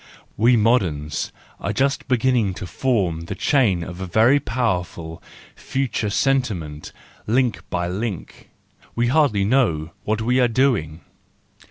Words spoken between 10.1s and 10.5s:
we are